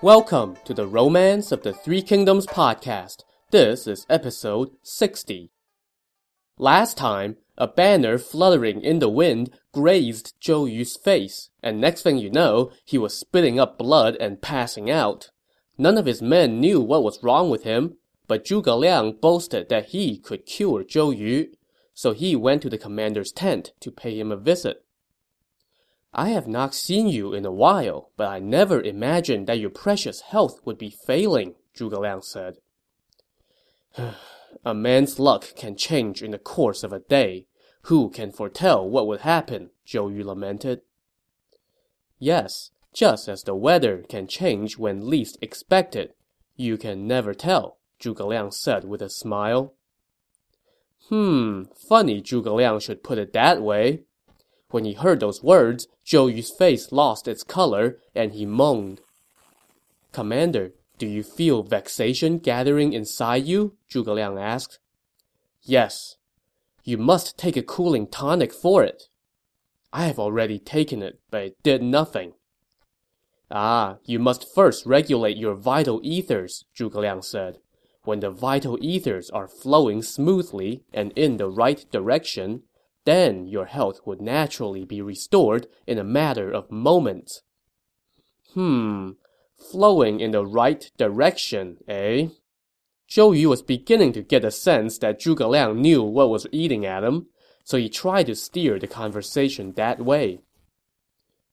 [0.00, 3.24] Welcome to the Romance of the Three Kingdoms podcast.
[3.50, 5.50] This is episode 60.
[6.56, 12.16] Last time, a banner fluttering in the wind grazed Zhou Yu's face, and next thing
[12.16, 15.30] you know, he was spitting up blood and passing out.
[15.76, 17.96] None of his men knew what was wrong with him,
[18.28, 21.48] but Zhuge Liang boasted that he could cure Zhou Yu,
[21.92, 24.84] so he went to the commander's tent to pay him a visit.
[26.12, 30.22] I have not seen you in a while, but I never imagined that your precious
[30.22, 32.56] health would be failing, Zhuge Liang said.
[34.64, 37.46] a man's luck can change in the course of a day.
[37.82, 39.70] Who can foretell what would happen?
[39.86, 40.80] Zhou Yu lamented.
[42.18, 46.14] Yes, just as the weather can change when least expected.
[46.56, 49.74] You can never tell, Zhuge Liang said with a smile.
[51.08, 54.02] Hmm, funny Zhuge Liang should put it that way,
[54.70, 59.02] when he heard those words, Zhou Yu's face lost its color, and he moaned.
[60.10, 63.76] Commander, do you feel vexation gathering inside you?
[63.92, 64.78] Zhuge Liang asked.
[65.62, 66.16] Yes.
[66.82, 69.04] You must take a cooling tonic for it.
[69.92, 72.32] I have already taken it, but it did nothing.
[73.50, 77.58] Ah, you must first regulate your vital ethers, Zhuge Liang said.
[78.04, 82.62] When the vital ethers are flowing smoothly and in the right direction,
[83.08, 87.40] then your health would naturally be restored in a matter of moments.
[88.52, 89.12] Hmm,
[89.56, 92.28] flowing in the right direction, eh?
[93.08, 96.84] Zhou Yu was beginning to get a sense that Zhuge Liang knew what was eating
[96.84, 97.28] at him,
[97.64, 100.40] so he tried to steer the conversation that way.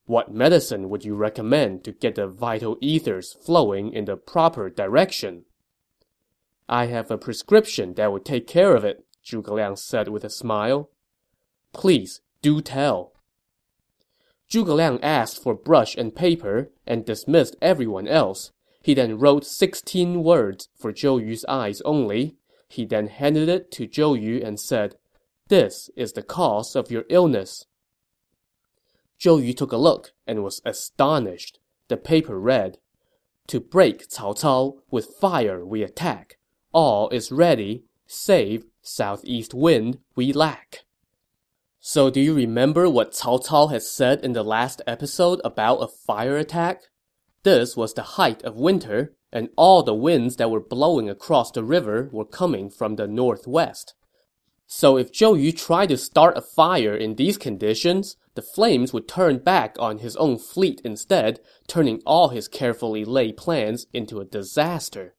[0.05, 5.45] What medicine would you recommend to get the vital ethers flowing in the proper direction?
[6.67, 10.29] I have a prescription that would take care of it, Zhuge Liang said with a
[10.29, 10.89] smile.
[11.75, 13.11] Please, do tell.
[14.49, 18.53] Zhuge Liang asked for brush and paper and dismissed everyone else.
[18.81, 22.37] He then wrote sixteen words for Zhou Yu's eyes only.
[22.69, 24.95] He then handed it to Zhou Yu and said,
[25.49, 27.65] This is the cause of your illness.
[29.19, 31.59] Zhou Yu took a look and was astonished.
[31.89, 32.77] The paper read,
[33.47, 36.37] To break Cao Cao, with fire we attack.
[36.71, 40.84] All is ready, save southeast wind we lack.
[41.87, 45.87] So do you remember what Cao Cao had said in the last episode about a
[45.87, 46.81] fire attack?
[47.43, 51.63] This was the height of winter, and all the winds that were blowing across the
[51.63, 53.93] river were coming from the northwest.
[54.65, 59.07] So if Zhou Yu tried to start a fire in these conditions, the flames would
[59.07, 64.25] turn back on his own fleet instead, turning all his carefully laid plans into a
[64.25, 65.13] disaster.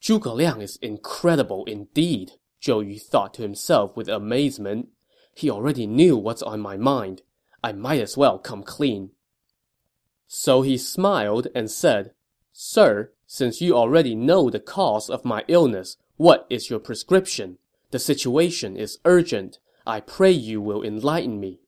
[0.00, 2.30] Zhuge Liang is incredible indeed,
[2.62, 4.88] Zhou Yu thought to himself with amazement.
[5.34, 7.22] He already knew what's on my mind.
[7.62, 9.10] I might as well come clean.
[10.26, 12.12] So he smiled and said,
[12.52, 17.58] Sir, since you already know the cause of my illness, what is your prescription?
[17.90, 19.58] The situation is urgent.
[19.86, 21.60] I pray you will enlighten me.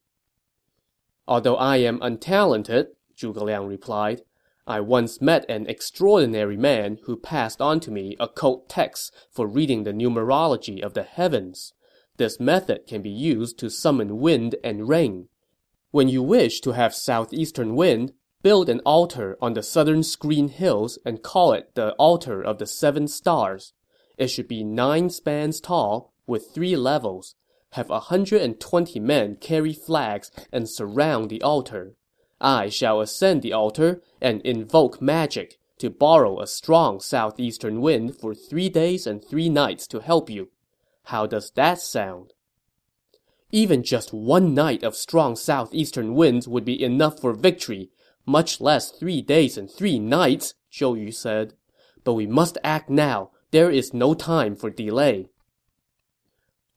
[1.27, 2.87] Although I am untalented,
[3.17, 4.21] Zhuge Liang replied,
[4.65, 9.83] I once met an extraordinary man who passed on to me occult texts for reading
[9.83, 11.73] the numerology of the heavens.
[12.23, 15.27] This method can be used to summon wind and rain.
[15.91, 20.97] When you wish to have southeastern wind, build an altar on the southern screen hills
[21.05, 23.73] and call it the Altar of the Seven Stars.
[24.17, 27.35] It should be nine spans tall, with three levels.
[27.71, 31.97] Have a hundred and twenty men carry flags and surround the altar.
[32.39, 38.33] I shall ascend the altar and invoke magic to borrow a strong southeastern wind for
[38.33, 40.51] three days and three nights to help you.
[41.05, 42.33] How does that sound?
[43.51, 47.91] Even just one night of strong southeastern winds would be enough for victory,
[48.25, 51.53] much less three days and three nights, Zhou Yu said.
[52.03, 53.31] But we must act now.
[53.51, 55.27] There is no time for delay.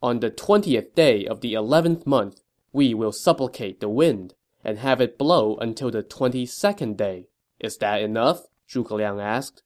[0.02, 2.42] On the twentieth day of the eleventh month,
[2.72, 7.28] we will supplicate the wind, and have it blow until the twenty-second day.
[7.58, 8.42] Is that enough?
[8.68, 9.62] Zhuge Liang asked.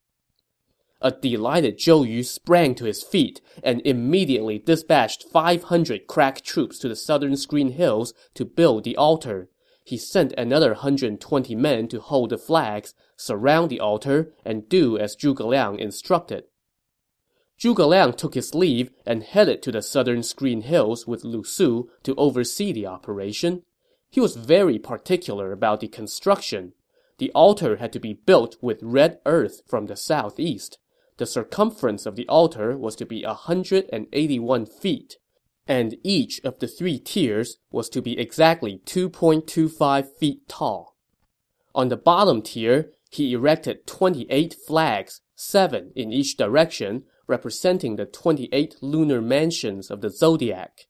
[1.03, 6.89] A delighted Zhou Yu sprang to his feet and immediately dispatched 500 crack troops to
[6.89, 9.49] the southern screen hills to build the altar.
[9.83, 15.17] He sent another 120 men to hold the flags, surround the altar, and do as
[15.17, 16.45] Zhuge Liang instructed.
[17.59, 21.91] Zhuge Liang took his leave and headed to the southern screen hills with Lu Su
[22.03, 23.63] to oversee the operation.
[24.11, 26.75] He was very particular about the construction.
[27.17, 30.79] The altar had to be built with red earth from the southeast.
[31.21, 35.19] The circumference of the altar was to be 181 feet,
[35.67, 40.97] and each of the three tiers was to be exactly 2.25 feet tall.
[41.75, 48.77] On the bottom tier, he erected 28 flags, seven in each direction, representing the 28
[48.81, 50.87] lunar mansions of the zodiac.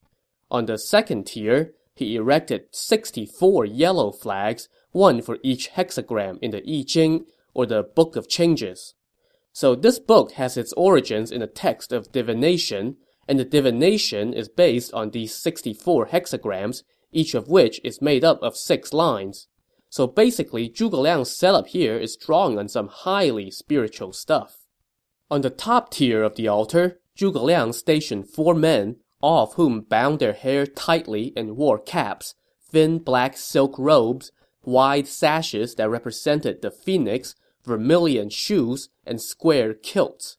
[0.49, 6.62] On the second tier, he erected 64 yellow flags, one for each hexagram in the
[6.65, 8.94] I Ching, or the Book of Changes.
[9.52, 14.49] So this book has its origins in a text of divination, and the divination is
[14.49, 16.82] based on these 64 hexagrams,
[17.12, 19.49] each of which is made up of six lines.
[19.88, 24.58] So basically, Zhuge Liang's setup here is drawing on some highly spiritual stuff.
[25.31, 29.81] On the top tier of the altar, Zhuge Liang stationed four men, all of whom
[29.81, 32.35] bound their hair tightly and wore caps,
[32.70, 34.31] thin black silk robes,
[34.62, 37.35] wide sashes that represented the phoenix,
[37.65, 40.37] vermilion shoes, and square kilts.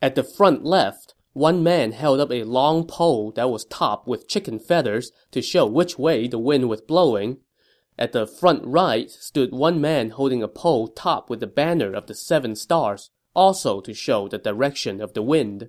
[0.00, 4.28] At the front left, one man held up a long pole that was topped with
[4.28, 7.38] chicken feathers to show which way the wind was blowing.
[7.98, 12.06] At the front right stood one man holding a pole topped with the banner of
[12.06, 15.68] the seven stars, also to show the direction of the wind.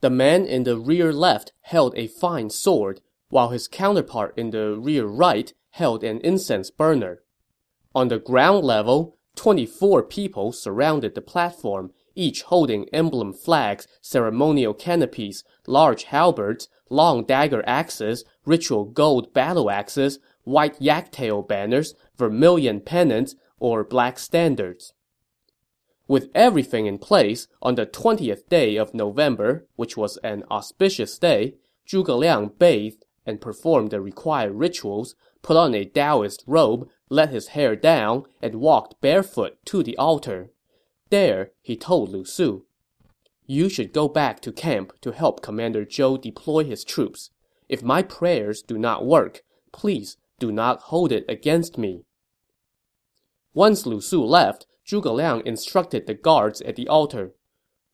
[0.00, 4.76] The man in the rear left held a fine sword, while his counterpart in the
[4.76, 7.22] rear right held an incense burner.
[7.94, 15.44] On the ground level, 24 people surrounded the platform, each holding emblem flags, ceremonial canopies,
[15.64, 23.84] large halberds, long dagger axes, ritual gold battle axes, white yak-tail banners, vermilion pennants, or
[23.84, 24.92] black standards.
[26.08, 31.54] With everything in place, on the 20th day of November, which was an auspicious day,
[31.86, 37.48] Zhuge Liang bathed and performed the required rituals, put on a Taoist robe, let his
[37.48, 40.50] hair down, and walked barefoot to the altar.
[41.10, 42.64] There, he told Lu Su,
[43.46, 47.30] You should go back to camp to help Commander Zhou deploy his troops.
[47.68, 52.04] If my prayers do not work, please do not hold it against me.
[53.54, 57.32] Once Lu Su left, Zhuge Liang instructed the guards at the altar.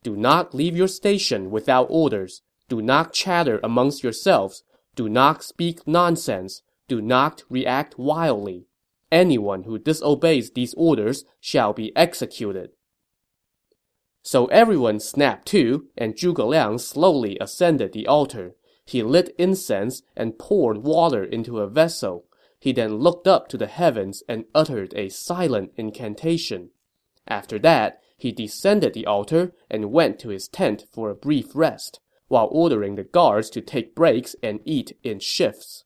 [0.02, 2.42] Do not leave your station without orders.
[2.68, 4.62] Do not chatter amongst yourselves.
[4.94, 6.62] Do not speak nonsense.
[6.86, 8.66] Do not react wildly.
[9.12, 12.70] Anyone who disobeys these orders shall be executed.
[14.22, 18.54] So everyone snapped to, and Zhuge Liang slowly ascended the altar.
[18.86, 22.24] He lit incense and poured water into a vessel.
[22.58, 26.70] He then looked up to the heavens and uttered a silent incantation.
[27.28, 32.00] After that, he descended the altar and went to his tent for a brief rest,
[32.28, 35.84] while ordering the guards to take breaks and eat in shifts.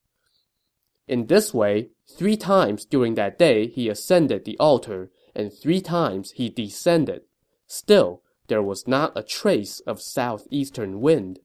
[1.09, 6.33] In this way, three times during that day he ascended the altar, and three times
[6.33, 7.23] he descended.
[7.67, 11.41] Still, there was not a trace of southeastern wind.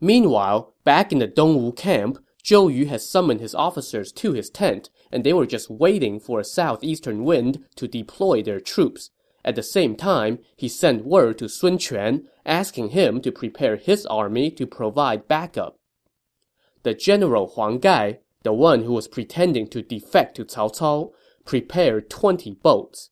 [0.00, 4.90] Meanwhile, back in the Dongwu camp, Zhou Yu had summoned his officers to his tent,
[5.10, 9.10] and they were just waiting for a southeastern wind to deploy their troops.
[9.44, 14.04] At the same time, he sent word to Sun Quan, asking him to prepare his
[14.06, 15.79] army to provide backup.
[16.82, 21.12] The general Huang Gai, the one who was pretending to defect to Cao Cao,
[21.44, 23.10] prepared 20 boats.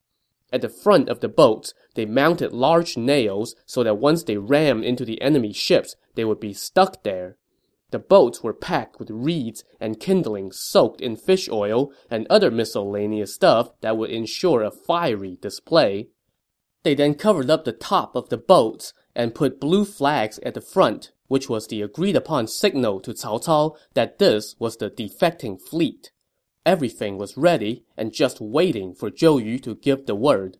[0.50, 4.84] At the front of the boats, they mounted large nails so that once they rammed
[4.84, 7.36] into the enemy ships, they would be stuck there.
[7.90, 13.34] The boats were packed with reeds and kindling soaked in fish oil and other miscellaneous
[13.34, 16.08] stuff that would ensure a fiery display.
[16.82, 20.60] They then covered up the top of the boats and put blue flags at the
[20.60, 25.60] front, which was the agreed upon signal to Cao Cao that this was the defecting
[25.60, 26.10] fleet.
[26.66, 30.58] Everything was ready and just waiting for Zhou Yu to give the word.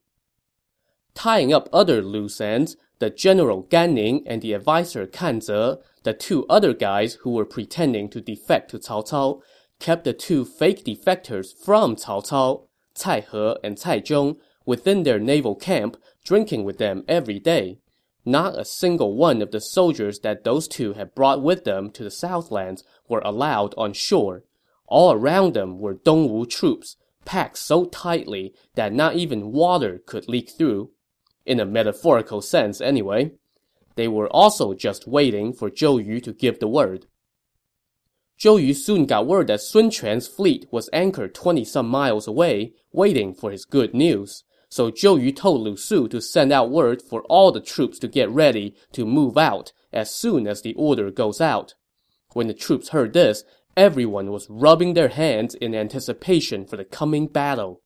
[1.14, 6.14] Tying up other loose ends, the general Gan Ning and the adviser Kan Ze, the
[6.14, 9.40] two other guys who were pretending to defect to Cao Cao,
[9.78, 15.18] kept the two fake defectors from Cao Cao, Cai He and Cai Zhong, within their
[15.18, 17.78] naval camp, drinking with them every day.
[18.28, 22.04] Not a single one of the soldiers that those two had brought with them to
[22.04, 24.44] the Southlands were allowed on shore.
[24.86, 30.50] All around them were Dongwu troops, packed so tightly that not even water could leak
[30.50, 30.90] through
[31.46, 33.32] in a metaphorical sense anyway.
[33.94, 37.06] They were also just waiting for Zhou Yu to give the word.
[38.38, 43.32] Zhou Yu soon got word that Sun Quan's fleet was anchored 20-some miles away, waiting
[43.32, 44.44] for his good news.
[44.68, 48.08] So Zhou Yu told Lu Su to send out word for all the troops to
[48.08, 51.74] get ready to move out as soon as the order goes out.
[52.34, 53.44] When the troops heard this,
[53.76, 57.80] everyone was rubbing their hands in anticipation for the coming battle.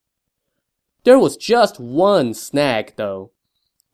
[1.05, 3.33] There was just one snag, though.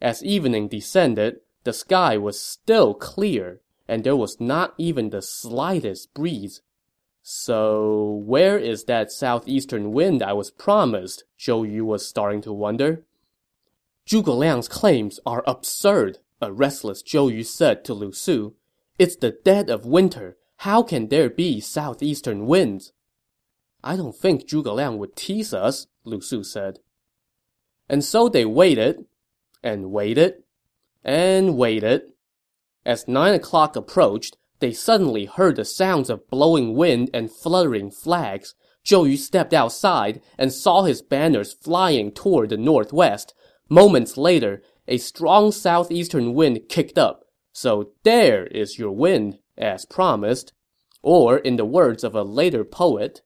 [0.00, 6.14] As evening descended, the sky was still clear, and there was not even the slightest
[6.14, 6.62] breeze.
[7.30, 11.24] So, where is that southeastern wind I was promised?
[11.38, 13.04] Zhou Yu was starting to wonder.
[14.06, 18.54] Zhuge Liang's claims are absurd, a restless Zhou Yu said to Lu Su.
[18.98, 20.38] It's the dead of winter.
[20.64, 22.94] How can there be southeastern winds?
[23.84, 26.78] I don't think Zhuge Liang would tease us, Lu Su said.
[27.90, 29.04] And so they waited,
[29.62, 30.44] and waited,
[31.04, 32.04] and waited.
[32.86, 38.54] As nine o'clock approached, they suddenly heard the sounds of blowing wind and fluttering flags.
[38.84, 43.34] Zhou Yu stepped outside and saw his banners flying toward the northwest.
[43.68, 47.24] Moments later, a strong southeastern wind kicked up.
[47.52, 50.52] So there is your wind, as promised.
[51.02, 53.22] Or, in the words of a later poet,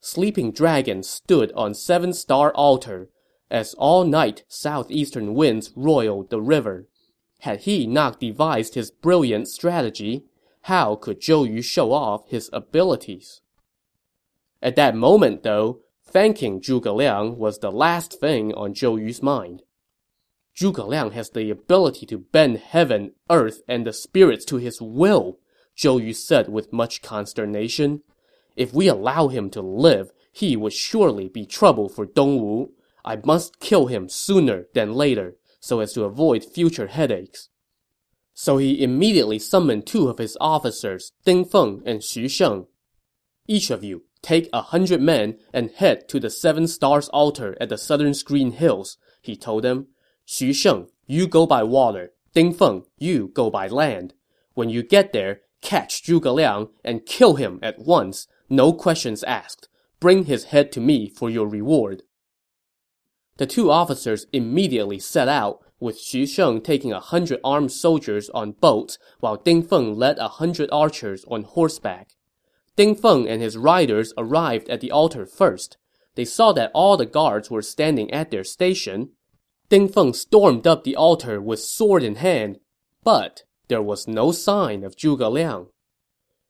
[0.00, 3.10] Sleeping Dragon stood on Seven Star Altar,
[3.50, 6.88] as all night southeastern winds roiled the river.
[7.40, 10.24] Had he not devised his brilliant strategy,
[10.62, 13.40] how could Zhou Yu show off his abilities?
[14.62, 19.62] At that moment, though, thanking Zhuge Liang was the last thing on Zhou Yu's mind.
[20.54, 25.38] Zhuge Liang has the ability to bend heaven, earth, and the spirits to his will,
[25.76, 28.02] Zhou Yu said with much consternation.
[28.56, 32.70] If we allow him to live, he would surely be trouble for Dongwu.
[33.04, 37.48] I must kill him sooner than later, so as to avoid future headaches.
[38.42, 42.68] So he immediately summoned two of his officers, Ding Feng and Xu Sheng.
[43.46, 47.68] Each of you, take a hundred men and head to the Seven Stars altar at
[47.68, 49.88] the southern screen hills, he told them.
[50.26, 52.12] Xu Sheng, you go by water.
[52.32, 54.14] Ding Feng, you go by land.
[54.54, 59.68] When you get there, catch Zhuge Liang and kill him at once, no questions asked.
[60.00, 62.04] Bring his head to me for your reward.
[63.40, 68.52] The two officers immediately set out, with Xu Sheng taking a hundred armed soldiers on
[68.52, 72.10] boats, while Ding Feng led a hundred archers on horseback.
[72.76, 75.78] Ding Feng and his riders arrived at the altar first.
[76.16, 79.12] They saw that all the guards were standing at their station.
[79.70, 82.58] Ding Feng stormed up the altar with sword in hand,
[83.02, 85.68] but there was no sign of Zhuge Liang.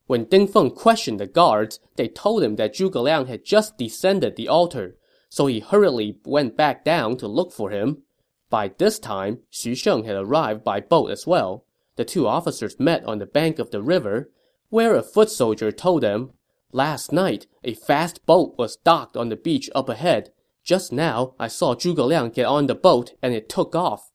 [0.08, 4.34] When Ding Feng questioned the guards, they told him that Zhuge Liang had just descended
[4.34, 4.96] the altar,
[5.30, 8.02] so he hurriedly went back down to look for him.
[8.50, 11.64] By this time, Xu Sheng had arrived by boat as well.
[11.94, 14.28] The two officers met on the bank of the river,
[14.68, 16.32] where a foot soldier told them,
[16.72, 20.32] Last night, a fast boat was docked on the beach up ahead.
[20.64, 24.10] Just now, I saw Zhuge Liang get on the boat and it took off.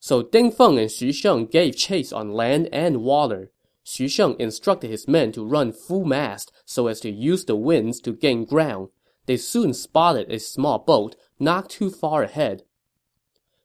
[0.00, 3.50] So Ding Feng and Xu Sheng gave chase on land and water.
[3.84, 8.00] Xu Sheng instructed his men to run full mast so as to use the winds
[8.00, 8.88] to gain ground.
[9.26, 12.62] They soon spotted a small boat not too far ahead.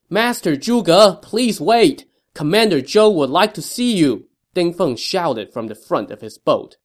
[0.09, 2.05] Master Zhuge, please wait!
[2.33, 4.27] Commander Zhou would like to see you!
[4.53, 6.77] Ding Feng shouted from the front of his boat.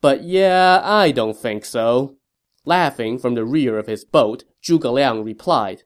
[0.00, 2.16] But yeah, I don't think so.
[2.64, 5.84] Laughing from the rear of his boat, Zhuge Liang replied,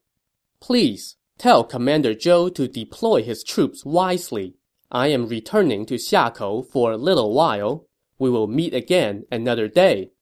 [0.60, 4.54] Please, tell Commander Zhou to deploy his troops wisely.
[4.90, 7.86] I am returning to Xiakou for a little while.
[8.18, 10.12] We will meet again another day.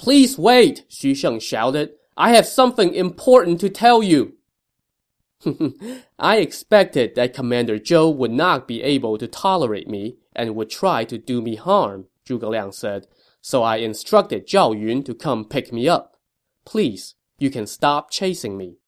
[0.00, 1.90] Please wait, Xu Sheng shouted.
[2.16, 4.32] I have something important to tell you.
[6.18, 11.04] I expected that Commander Zhou would not be able to tolerate me and would try
[11.04, 13.08] to do me harm, Zhuge Liang said,
[13.42, 16.16] so I instructed Zhao Yun to come pick me up.
[16.64, 18.78] Please, you can stop chasing me.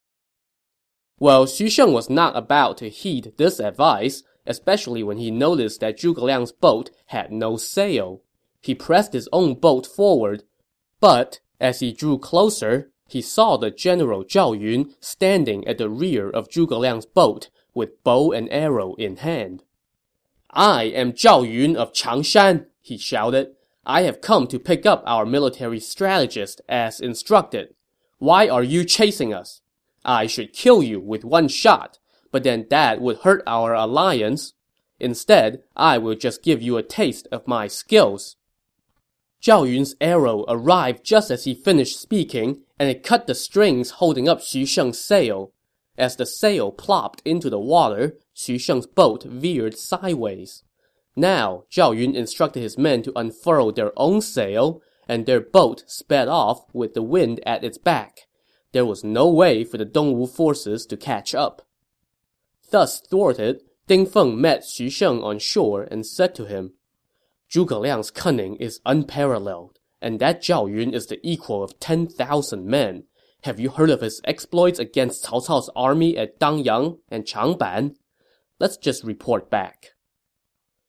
[1.19, 5.99] Well, Xu Sheng was not about to heed this advice, especially when he noticed that
[5.99, 8.23] Zhuge Liang's boat had no sail.
[8.61, 10.41] He pressed his own boat forward,
[11.03, 16.29] but as he drew closer, he saw the general Zhao Yun standing at the rear
[16.29, 19.63] of Zhuge Liang's boat with bow and arrow in hand.
[20.49, 23.49] I am Zhao Yun of Changshan, he shouted.
[23.85, 27.75] I have come to pick up our military strategist as instructed.
[28.19, 29.59] Why are you chasing us?
[30.05, 31.99] I should kill you with one shot,
[32.31, 34.53] but then that would hurt our alliance.
[35.01, 38.37] Instead, I will just give you a taste of my skills.
[39.43, 44.29] Zhao Yun's arrow arrived just as he finished speaking, and it cut the strings holding
[44.29, 45.51] up Xu Sheng's sail.
[45.97, 50.63] As the sail plopped into the water, Xu Sheng's boat veered sideways.
[51.17, 56.29] Now, Zhao Yun instructed his men to unfurl their own sail, and their boat sped
[56.29, 58.21] off with the wind at its back.
[58.71, 61.67] There was no way for the Dongwu forces to catch up.
[62.71, 66.75] Thus thwarted, Ding Feng met Xu Sheng on shore and said to him,
[67.53, 73.03] Zhuge Liang's cunning is unparalleled, and that Zhao Yun is the equal of 10,000 men.
[73.43, 77.93] Have you heard of his exploits against Cao Cao's army at Dangyang and Changban?
[78.59, 79.89] Let's just report back.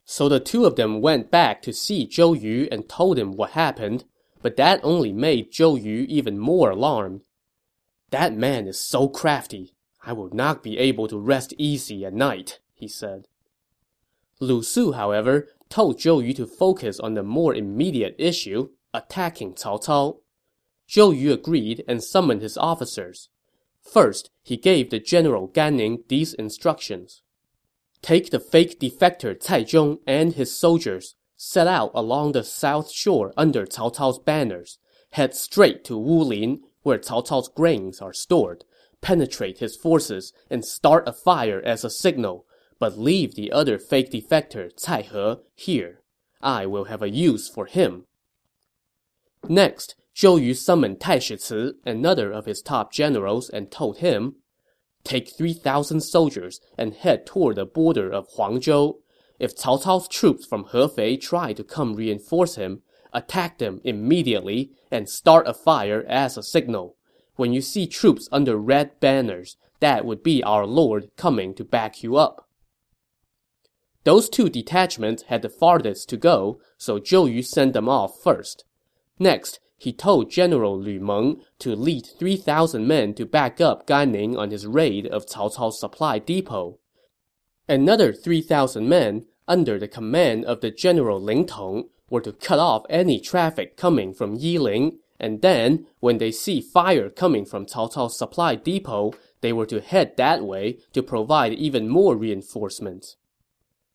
[0.07, 3.51] So the two of them went back to see Zhou Yu and told him what
[3.51, 4.05] happened,
[4.41, 7.25] but that only made Zhou Yu even more alarmed.
[8.09, 9.75] That man is so crafty.
[10.03, 13.27] I will not be able to rest easy at night, he said.
[14.41, 19.83] Lu Su, however, told Zhou Yu to focus on the more immediate issue, attacking Cao
[19.83, 20.19] Cao.
[20.89, 23.29] Zhou Yu agreed and summoned his officers.
[23.83, 27.23] First, he gave the general Gan Ning these instructions.
[28.03, 33.33] Take the fake defector Cai Zhong and his soldiers, set out along the south shore
[33.37, 34.79] under Cao Cao's banners,
[35.11, 38.65] head straight to Wulin, where Cao Cao's grains are stored,
[39.01, 42.47] penetrate his forces, and start a fire as a signal,
[42.85, 45.37] but leave the other fake defector Cai He
[45.73, 46.03] here.
[46.43, 48.05] I will have a use for him.
[49.49, 54.35] Next, Zhou Yu summoned Taishi Ci, another of his top generals, and told him,
[55.03, 58.97] Take 3,000 soldiers and head toward the border of Huangzhou.
[59.39, 62.83] If Cao Cao's troops from Hefei try to come reinforce him,
[63.15, 66.97] attack them immediately and start a fire as a signal.
[67.37, 72.03] When you see troops under red banners, that would be our lord coming to back
[72.03, 72.44] you up.
[74.05, 78.65] Those two detachments had the farthest to go, so Zhou Yu sent them off first.
[79.19, 84.37] Next, he told General Lu Meng to lead 3,000 men to back up Gan Ning
[84.37, 86.79] on his raid of Cao Cao's supply depot.
[87.69, 92.85] Another 3,000 men, under the command of the General Ling Tong, were to cut off
[92.91, 98.19] any traffic coming from Yiling, and then, when they see fire coming from Cao Cao's
[98.19, 103.17] supply depot, they were to head that way to provide even more reinforcements.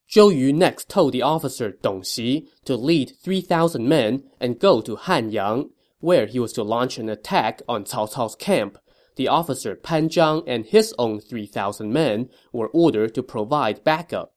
[0.10, 4.96] Zhou Yu next told the officer Dong Xi to lead 3,000 men and go to
[4.96, 8.80] Hanyang, where he was to launch an attack on Cao Cao's camp.
[9.18, 14.34] The officer Pan Zhang and his own 3,000 men were ordered to provide backup.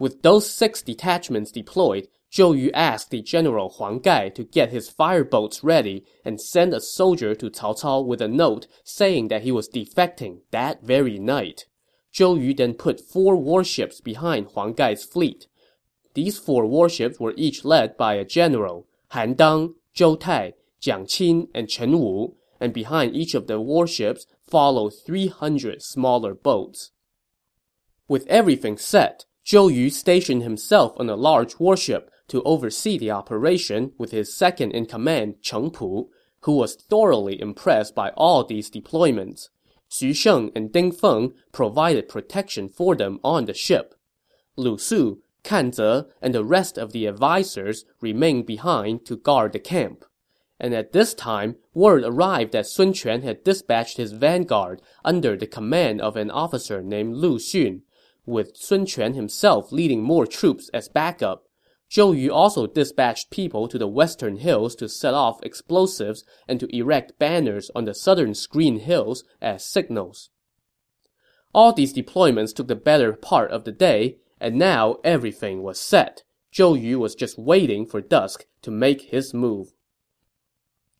[0.00, 4.90] With those six detachments deployed, Zhou Yu asked the general Huang Gai to get his
[4.90, 9.52] fireboats ready and send a soldier to Cao Cao with a note saying that he
[9.52, 11.66] was defecting that very night.
[12.16, 15.48] Zhou Yu then put four warships behind Huang Gai's fleet.
[16.14, 21.48] These four warships were each led by a general, Han Dang, Zhou Tai, Jiang Qin,
[21.54, 26.92] and Chen Wu, and behind each of the warships followed 300 smaller boats.
[28.08, 33.92] With everything set, Zhou Yu stationed himself on a large warship to oversee the operation
[33.98, 36.08] with his second-in-command Cheng Pu,
[36.40, 39.50] who was thoroughly impressed by all these deployments.
[39.90, 43.94] Xu Sheng and Ding Feng provided protection for them on the ship.
[44.56, 49.58] Lu Su, Kan Ze, and the rest of the advisers remained behind to guard the
[49.58, 50.04] camp.
[50.58, 55.46] And at this time, word arrived that Sun Quan had dispatched his vanguard under the
[55.46, 57.82] command of an officer named Lu Xun,
[58.24, 61.45] with Sun Quan himself leading more troops as backup.
[61.96, 66.76] Zhou Yu also dispatched people to the western hills to set off explosives and to
[66.76, 70.28] erect banners on the southern screen hills as signals.
[71.54, 76.22] All these deployments took the better part of the day, and now everything was set.
[76.52, 79.72] Zhou Yu was just waiting for dusk to make his move.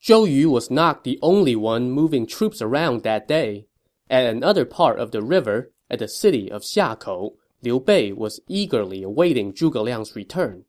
[0.02, 3.66] Zhou Yu was not the only one moving troops around that day.
[4.08, 9.02] At another part of the river, at the city of Xiakou, Liu Bei was eagerly
[9.02, 10.64] awaiting Zhuge Liang's return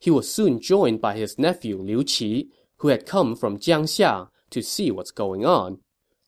[0.00, 4.62] he was soon joined by his nephew Liu Qi, who had come from Jiangxia to
[4.62, 5.78] see what's going on.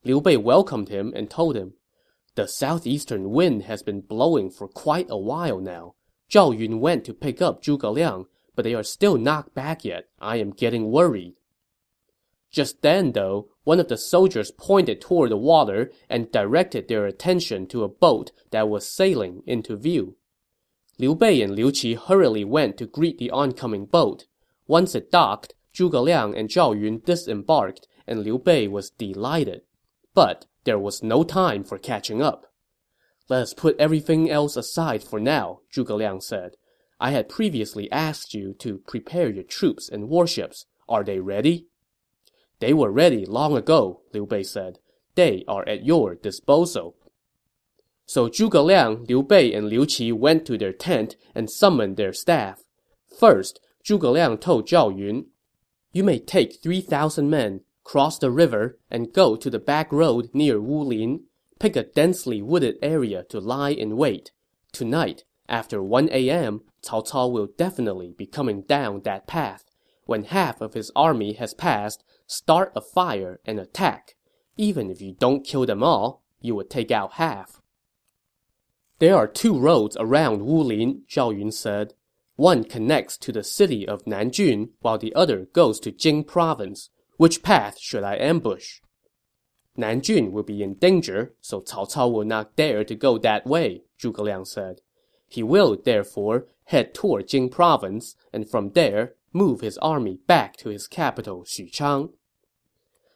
[0.05, 1.73] Liu Bei welcomed him and told him,
[2.35, 5.95] The southeastern wind has been blowing for quite a while now.
[6.31, 10.05] Zhao Yun went to pick up Zhuge Liang, but they are still not back yet.
[10.21, 11.35] I am getting worried.
[12.51, 17.67] Just then, though, one of the soldiers pointed toward the water and directed their attention
[17.69, 20.17] to a boat that was sailing into view.
[21.03, 24.27] Liu Bei and Liu Qi hurriedly went to greet the oncoming boat.
[24.69, 29.63] Once it docked, Zhuge Liang and Zhao Yun disembarked, and Liu Bei was delighted.
[30.15, 32.47] But there was no time for catching up.
[33.29, 36.55] Let us put everything else aside for now, Zhuge Liang said.
[37.01, 40.67] I had previously asked you to prepare your troops and warships.
[40.89, 41.67] Are they ready?
[42.61, 44.79] They were ready long ago, Liu Bei said.
[45.17, 46.95] They are at your disposal.
[48.13, 52.13] So Zhuge Liang, Liu Bei, and Liu Qi went to their tent and summoned their
[52.13, 52.63] staff.
[53.19, 55.29] First, Zhuge Liang told Zhao Yun,
[55.93, 60.61] You may take 3,000 men, cross the river, and go to the back road near
[60.61, 61.21] Wulin.
[61.59, 64.31] Pick a densely wooded area to lie in wait.
[64.73, 69.65] Tonight, after 1 a.m., Cao Cao will definitely be coming down that path.
[70.05, 74.17] When half of his army has passed, start a fire and attack.
[74.59, 77.62] Even if you don't kill them all, you would take out half.
[79.03, 81.95] There are two roads around Wulin, Zhao Yun said.
[82.37, 86.89] One connects to the city of Nanjun, while the other goes to Jing province.
[87.17, 88.79] Which path should I ambush?
[89.77, 93.83] Nanjun will be in danger, so Cao Cao will not dare to go that way,
[94.01, 94.83] Zhuge Liang said.
[95.27, 100.69] He will, therefore, head toward Jing province, and from there, move his army back to
[100.69, 102.11] his capital, Xuchang.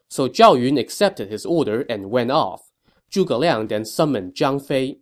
[0.09, 2.73] So Zhao Yun accepted his order and went off.
[3.09, 4.99] Zhuge Liang then summoned Zhang Fei.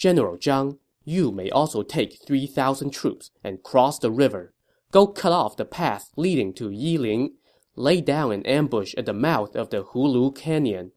[0.00, 4.54] General Zhang, you may also take 3,000 troops and cross the river.
[4.92, 7.32] Go cut off the path leading to Yiling.
[7.76, 10.92] Lay down an ambush at the mouth of the Hulu Canyon.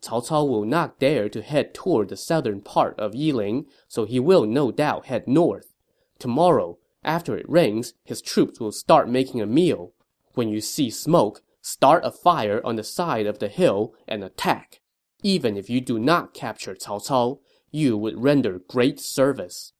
[0.00, 4.20] Cao Cao will not dare to head toward the southern part of Yiling, so he
[4.20, 5.74] will no doubt head north.
[6.20, 9.92] Tomorrow, after it rains, his troops will start making a meal.
[10.34, 14.80] When you see smoke, start a fire on the side of the hill and attack.
[15.24, 17.40] Even if you do not capture Cao Cao,
[17.70, 19.72] you would render great service.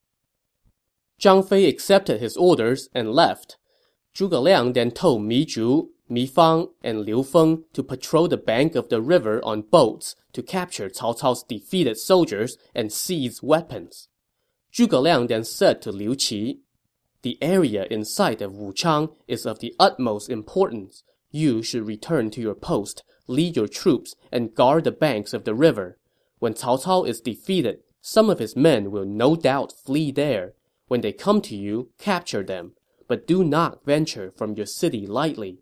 [1.21, 3.59] Zhang Fei accepted his orders and left.
[4.15, 8.75] Zhuge Liang then told Mi Zhu, Mi Fang, and Liu Feng to patrol the bank
[8.75, 14.09] of the river on boats to capture Cao Cao's defeated soldiers and seize weapons.
[14.73, 16.59] Zhuge Liang then said to Liu Qi,
[17.23, 21.05] The area in sight of Wuchang is of the utmost importance.
[21.31, 25.55] You should return to your post, lead your troops, and guard the banks of the
[25.55, 25.99] river.
[26.41, 30.55] When Cao Cao is defeated, some of his men will no doubt flee there.
[30.89, 32.73] When they come to you, capture them,
[33.07, 35.59] but do not venture from your city lightly.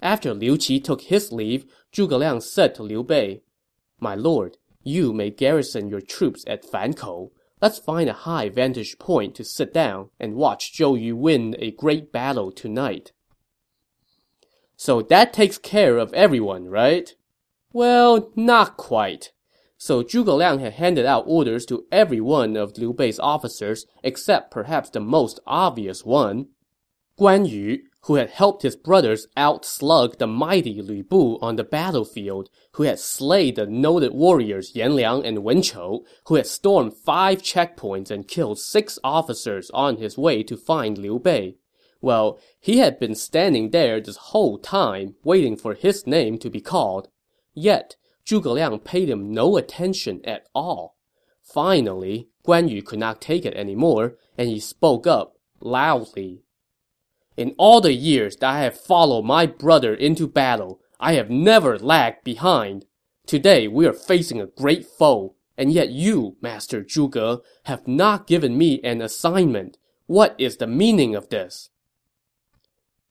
[0.00, 3.42] After Liu Qi took his leave, Zhuge Liang said to Liu Bei,
[4.00, 7.30] My lord, you may garrison your troops at Fankou.
[7.60, 11.72] Let's find a high vantage point to sit down and watch Zhou Yu win a
[11.72, 13.12] great battle tonight.
[14.76, 17.14] So that takes care of everyone, right?
[17.72, 19.32] Well, not quite
[19.78, 24.50] so Zhuge Liang had handed out orders to every one of Liu Bei's officers except
[24.50, 26.48] perhaps the most obvious one.
[27.18, 32.48] Guan Yu, who had helped his brothers outslug the mighty Lu Bu on the battlefield,
[32.72, 37.42] who had slayed the noted warriors Yan Liang and Wen Chou, who had stormed five
[37.42, 41.56] checkpoints and killed six officers on his way to find Liu Bei.
[42.00, 46.60] Well, he had been standing there this whole time, waiting for his name to be
[46.60, 47.08] called.
[47.54, 47.96] Yet,
[48.28, 50.96] Zhuge Liang paid him no attention at all.
[51.42, 56.42] Finally, Guan Yu could not take it anymore, and he spoke up loudly.
[57.38, 61.78] In all the years that I have followed my brother into battle, I have never
[61.78, 62.84] lagged behind.
[63.26, 68.58] Today we are facing a great foe, and yet you, Master Zhuge, have not given
[68.58, 69.78] me an assignment.
[70.06, 71.70] What is the meaning of this?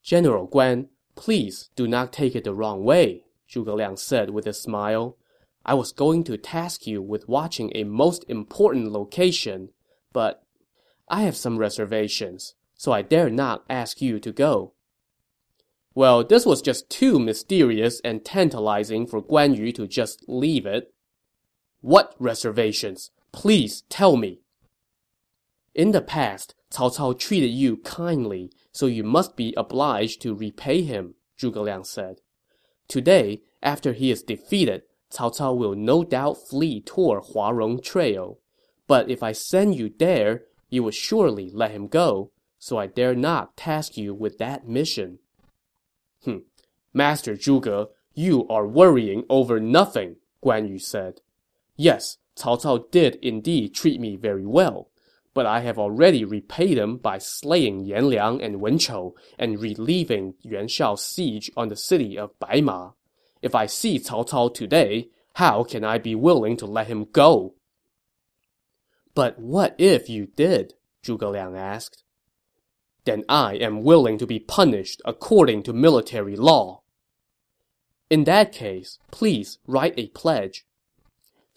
[0.03, 4.54] General Guan, please do not take it the wrong way, Zhuge Liang said with a
[4.54, 5.18] smile.
[5.66, 9.70] I was going to task you with watching a most important location,
[10.14, 10.44] but
[11.10, 14.74] I have some reservations, so I dare not ask you to go.
[15.94, 20.94] Well, this was just too mysterious and tantalizing for Guan Yu to just leave it.
[21.82, 23.12] What reservations?
[23.32, 24.42] Please tell me.
[25.74, 30.82] In the past, Cao Cao treated you kindly, so you must be obliged to repay
[30.82, 32.22] him, Zhuge Liang said.
[32.88, 38.39] Today, after he is defeated, Cao Cao will no doubt flee toward Huarong Trail.
[38.88, 43.15] But if I send you there, you will surely let him go, so I dare
[43.15, 45.19] not task you with that mission.
[46.23, 46.43] Hm,
[46.93, 51.21] Master Zhuge, you are worrying over nothing, Guan Yu said.
[51.76, 54.89] Yes, Cao Cao did indeed treat me very well,
[55.38, 60.34] but I have already repaid him by slaying Yan Liang and Wen Chou and relieving
[60.41, 62.93] Yuan Shao's siege on the city of Baima.
[63.43, 67.54] If I see Cao Cao today, how can I be willing to let him go?
[69.13, 70.73] But what if you did?
[71.06, 72.04] Zhuge Liang asked.
[73.06, 76.82] Then I am willing to be punished according to military law.
[78.10, 80.65] In that case, please write a pledge.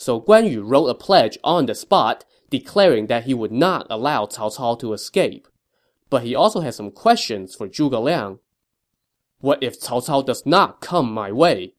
[0.00, 4.24] So Guan Yu wrote a pledge on the spot declaring that he would not allow
[4.24, 5.46] Cao Cao to escape.
[6.08, 8.38] But he also had some questions for Zhuge Liang.
[9.40, 11.74] What if Cao Cao does not come my way?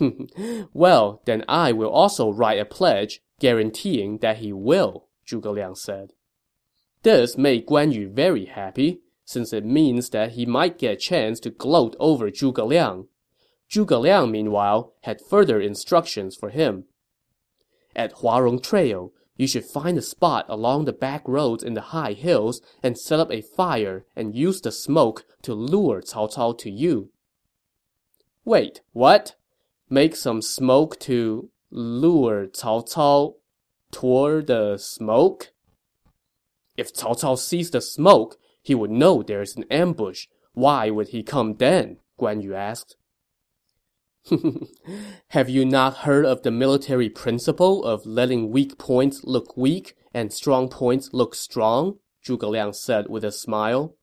[0.72, 6.14] well, then I will also write a pledge guaranteeing that he will, Zhuge Liang said.
[7.04, 11.38] This made Guan Yu very happy, since it means that he might get a chance
[11.40, 13.06] to gloat over Zhuge Liang.
[13.70, 16.86] Zhuge Liang, meanwhile, had further instructions for him.
[17.94, 22.12] At Huarong Trail, you should find a spot along the back roads in the high
[22.12, 26.70] hills and set up a fire and use the smoke to lure Cao Cao to
[26.70, 27.10] you.
[28.44, 29.34] Wait, what?
[29.88, 33.34] Make some smoke to lure Cao Cao
[33.90, 35.52] toward the smoke?
[36.76, 40.26] If Cao Cao sees the smoke, he would know there is an ambush.
[40.54, 41.98] Why would he come then?
[42.18, 42.96] Guan Yu asked.
[45.28, 50.32] Have you not heard of the military principle of letting weak points look weak and
[50.32, 51.98] strong points look strong?
[52.24, 53.96] Zhuge Liang said with a smile.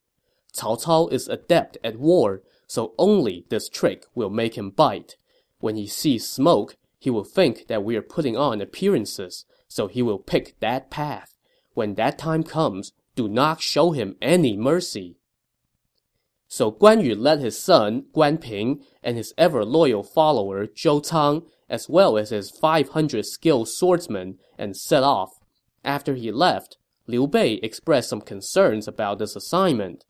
[0.53, 5.15] Cao Cao is adept at war, so only this trick will make him bite.
[5.59, 10.01] When he sees smoke, he will think that we are putting on appearances, so he
[10.01, 11.33] will pick that path.
[11.73, 15.18] When that time comes, do not show him any mercy.
[16.51, 21.87] So Guan Yu led his son, Guan Ping, and his ever-loyal follower, Zhou Cang, as
[21.87, 25.39] well as his 500 skilled swordsmen, and set off.
[25.85, 30.05] After he left, Liu Bei expressed some concerns about this assignment.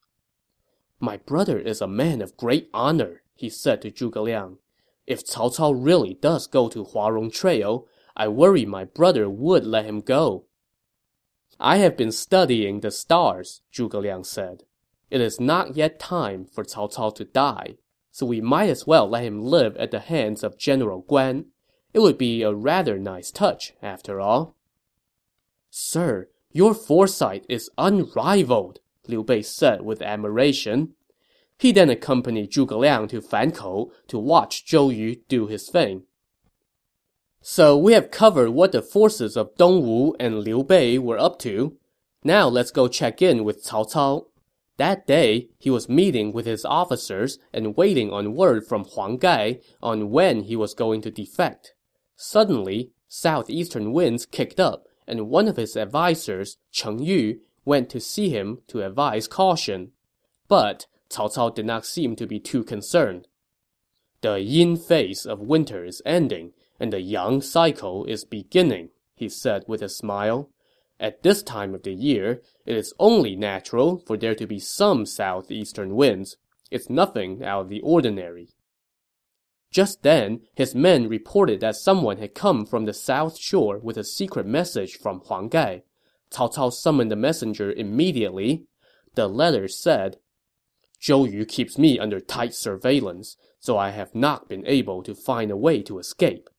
[1.01, 4.59] My brother is a man of great honor, he said to Zhuge Liang.
[5.05, 9.85] If Cao Cao really does go to Huarong Trail, I worry my brother would let
[9.85, 10.45] him go.
[11.59, 14.63] I have been studying the stars, Zhuge Liang said.
[15.09, 17.75] It is not yet time for Cao Cao to die,
[18.11, 21.45] so we might as well let him live at the hands of General Guan.
[21.93, 24.55] It would be a rather nice touch, after all.
[25.71, 30.93] Sir, your foresight is unrivaled, Liu Bei said with admiration.
[31.57, 36.03] He then accompanied Zhuge Liang to Fankou to watch Zhou Yu do his thing.
[37.41, 41.77] So we have covered what the forces of Dongwu and Liu Bei were up to.
[42.23, 44.25] Now let's go check in with Cao Cao.
[44.79, 49.59] That day, he was meeting with his officers and waiting on word from Huang Gai
[49.83, 51.73] on when he was going to defect.
[52.15, 58.29] Suddenly, southeastern winds kicked up, and one of his advisers, Cheng Yu, went to see
[58.29, 59.91] him to advise caution.
[60.47, 63.27] But Cao Cao did not seem to be too concerned.
[64.21, 69.65] The yin phase of winter is ending, and the yang cycle is beginning, he said
[69.67, 70.49] with a smile.
[70.99, 75.05] At this time of the year, it is only natural for there to be some
[75.05, 76.35] southeastern winds.
[76.69, 78.49] It's nothing out of the ordinary.
[79.71, 84.03] Just then, his men reported that someone had come from the south shore with a
[84.03, 85.83] secret message from Huang Gai.
[86.31, 88.65] Cao Cao summoned the messenger immediately.
[89.15, 90.17] The letter said,
[91.01, 95.49] Zhou Yu keeps me under tight surveillance, so I have not been able to find
[95.49, 96.49] a way to escape.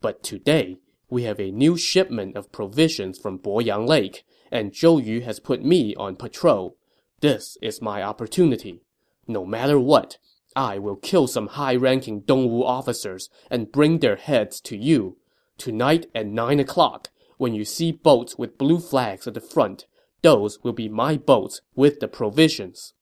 [0.00, 0.78] But today,
[1.10, 5.64] we have a new shipment of provisions from Poyang Lake, and Zhou Yu has put
[5.64, 6.76] me on patrol.
[7.20, 8.82] This is my opportunity.
[9.26, 10.18] No matter what,
[10.54, 15.18] I will kill some high-ranking Dongwu officers and bring their heads to you.
[15.56, 19.86] Tonight at nine o'clock, when you see boats with blue flags at the front,
[20.22, 22.94] those will be my boats with the provisions.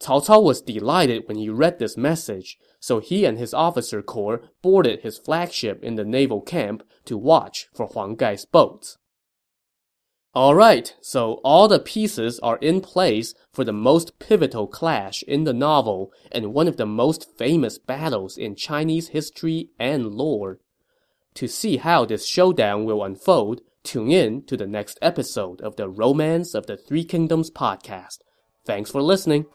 [0.00, 4.42] Cao Cao was delighted when he read this message, so he and his officer corps
[4.60, 8.98] boarded his flagship in the naval camp to watch for Huang Gai's boats.
[10.36, 15.54] Alright, so all the pieces are in place for the most pivotal clash in the
[15.54, 20.58] novel and one of the most famous battles in Chinese history and lore.
[21.36, 25.88] To see how this showdown will unfold, tune in to the next episode of the
[25.88, 28.18] Romance of the Three Kingdoms podcast.
[28.66, 29.46] Thanks for listening.